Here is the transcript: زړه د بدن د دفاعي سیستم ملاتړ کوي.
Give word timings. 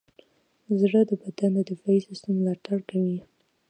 زړه 0.79 1.01
د 1.09 1.11
بدن 1.23 1.51
د 1.55 1.59
دفاعي 1.69 2.01
سیستم 2.07 2.33
ملاتړ 2.39 2.77
کوي. 2.89 3.19